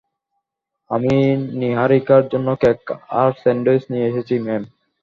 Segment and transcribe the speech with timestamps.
[0.91, 1.15] আমি
[1.59, 2.79] নীহারিকার জন্য কেক
[3.19, 4.63] আর স্যান্ডউইচ নিয়ে এসেছি, ম্যাম।